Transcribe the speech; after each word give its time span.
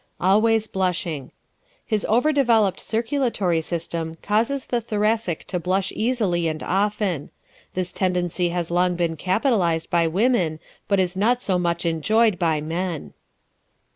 Always 0.19 0.65
Blushing¶ 0.65 1.27
His 1.85 2.07
over 2.09 2.31
developed 2.31 2.79
circulatory 2.79 3.61
system 3.61 4.17
causes 4.23 4.65
the 4.65 4.81
Thoracic 4.81 5.43
to 5.45 5.59
blush 5.59 5.93
easily 5.95 6.47
and 6.47 6.63
often. 6.63 7.29
This 7.75 7.91
tendency 7.91 8.49
has 8.49 8.71
long 8.71 8.95
been 8.95 9.15
capitalized 9.15 9.91
by 9.91 10.07
women 10.07 10.57
but 10.87 10.99
is 10.99 11.15
not 11.15 11.39
so 11.43 11.59
much 11.59 11.85
enjoyed 11.85 12.39
by 12.39 12.61
men. 12.61 13.13